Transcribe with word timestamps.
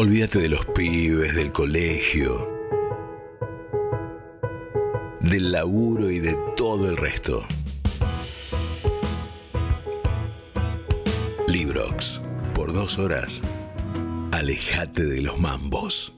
Olvídate 0.00 0.38
de 0.38 0.48
los 0.48 0.64
pibes, 0.64 1.34
del 1.34 1.50
colegio, 1.50 2.48
del 5.18 5.50
laburo 5.50 6.08
y 6.08 6.20
de 6.20 6.36
todo 6.54 6.88
el 6.88 6.96
resto. 6.96 7.44
Librox. 11.48 12.20
Por 12.54 12.72
dos 12.72 12.96
horas, 13.00 13.42
alejate 14.30 15.04
de 15.04 15.20
los 15.20 15.36
mambos. 15.40 16.14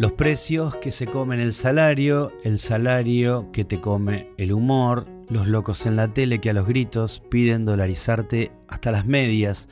Los 0.00 0.10
precios 0.16 0.74
que 0.78 0.90
se 0.90 1.06
comen 1.06 1.38
el 1.38 1.52
salario, 1.52 2.32
el 2.42 2.58
salario 2.58 3.52
que 3.52 3.64
te 3.64 3.80
come 3.80 4.32
el 4.38 4.52
humor, 4.52 5.15
los 5.28 5.46
locos 5.46 5.86
en 5.86 5.96
la 5.96 6.12
tele 6.12 6.40
que 6.40 6.50
a 6.50 6.52
los 6.52 6.66
gritos 6.66 7.20
piden 7.30 7.64
dolarizarte 7.64 8.52
hasta 8.68 8.90
las 8.90 9.06
medias, 9.06 9.68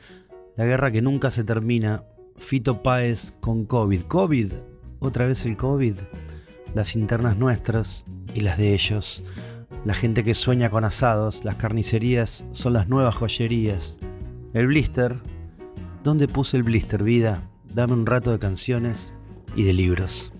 la 0.55 0.65
guerra 0.65 0.91
que 0.91 1.01
nunca 1.01 1.31
se 1.31 1.43
termina, 1.43 2.03
Fito 2.37 2.83
Páez 2.83 3.33
con 3.39 3.65
COVID. 3.65 4.03
COVID, 4.03 4.51
otra 4.99 5.25
vez 5.25 5.45
el 5.45 5.57
COVID, 5.57 5.95
las 6.73 6.95
internas 6.95 7.37
nuestras 7.37 8.05
y 8.33 8.41
las 8.41 8.57
de 8.57 8.73
ellos, 8.73 9.23
la 9.85 9.93
gente 9.93 10.23
que 10.23 10.33
sueña 10.33 10.69
con 10.69 10.83
asados, 10.83 11.45
las 11.45 11.55
carnicerías 11.55 12.45
son 12.51 12.73
las 12.73 12.89
nuevas 12.89 13.15
joyerías. 13.15 13.99
El 14.53 14.67
blister, 14.67 15.15
¿dónde 16.03 16.27
puse 16.27 16.57
el 16.57 16.63
blister, 16.63 17.03
vida? 17.03 17.49
Dame 17.73 17.93
un 17.93 18.05
rato 18.05 18.31
de 18.31 18.39
canciones 18.39 19.13
y 19.55 19.63
de 19.63 19.73
libros. 19.73 20.31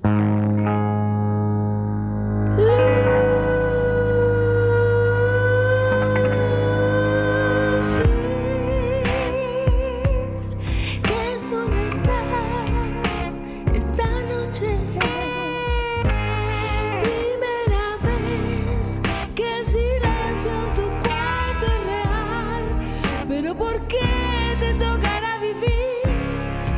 Pero 23.38 23.54
¿por 23.54 23.78
qué 23.88 24.56
te 24.62 24.74
tocará 24.76 25.38
vivir 25.40 26.08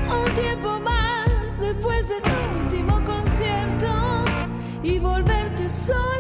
un 0.10 0.26
tiempo 0.34 0.80
más 0.80 1.60
después 1.60 2.10
de 2.10 2.20
tu 2.22 2.64
último 2.64 3.04
concierto 3.04 4.26
y 4.82 4.98
volverte 4.98 5.70
solo? 5.70 6.17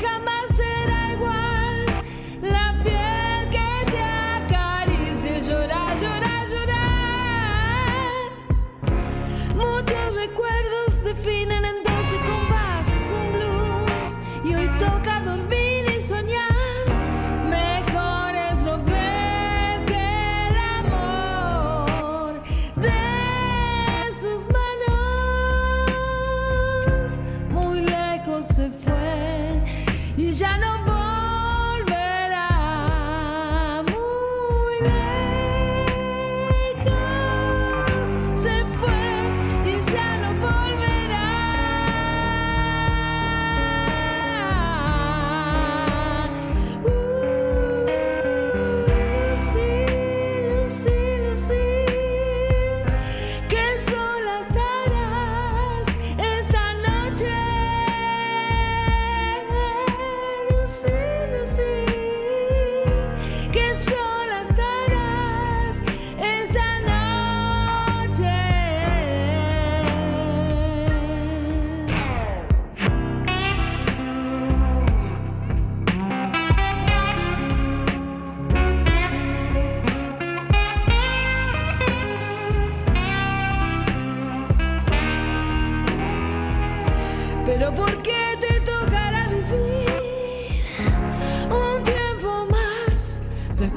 Мехаммед! 0.00 0.27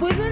Pues 0.01 0.30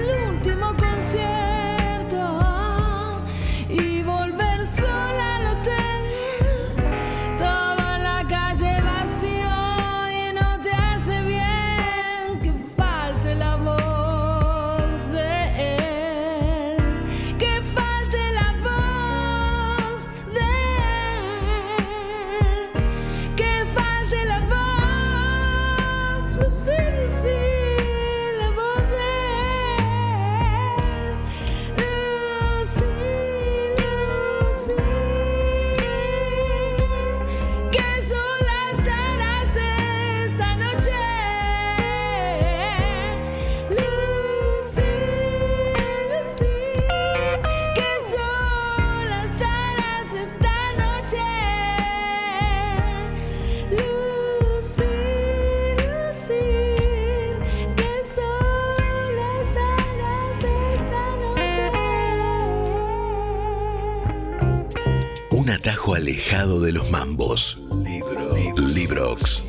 alejado 65.95 66.61
de 66.61 66.71
los 66.71 66.91
mambos. 66.91 67.63
Libro. 67.83 68.29
Librox. 68.55 69.41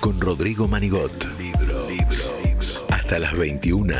Con 0.00 0.20
Rodrigo 0.20 0.68
Manigot. 0.68 1.12
Libro. 1.38 1.88
Hasta 2.88 3.18
las 3.18 3.36
21. 3.36 3.94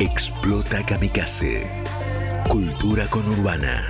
Explota 0.00 0.84
Kamikaze. 0.84 1.68
Cultura 2.48 3.06
con 3.06 3.28
Urbana. 3.28 3.86